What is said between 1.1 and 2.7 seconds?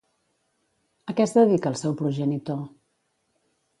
A què es dedica el seu progenitor?